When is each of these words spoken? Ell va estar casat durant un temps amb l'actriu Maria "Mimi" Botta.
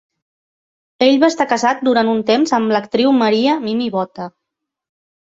Ell 1.07 1.17
va 1.23 1.27
estar 1.33 1.45
casat 1.51 1.83
durant 1.87 2.09
un 2.13 2.23
temps 2.29 2.53
amb 2.59 2.73
l'actriu 2.77 3.11
Maria 3.19 3.53
"Mimi" 3.67 3.91
Botta. 3.97 4.27